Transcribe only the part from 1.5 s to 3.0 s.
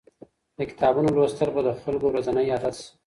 به د خلګو ورځنی عادت سي.